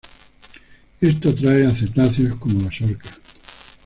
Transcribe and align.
Esto 0.99 1.29
atrae 1.29 1.67
a 1.67 1.75
cetáceos 1.75 2.35
como 2.37 2.63
las 2.67 2.81
orcas. 2.81 3.21